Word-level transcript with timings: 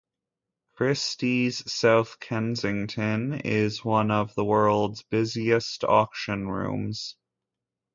Christie's 0.73 1.71
South 1.71 2.19
Kensington 2.19 3.33
is 3.45 3.85
one 3.85 4.09
of 4.09 4.33
the 4.33 4.43
world's 4.43 5.03
busiest 5.03 5.83
auction 5.83 6.47
rooms. 6.47 7.17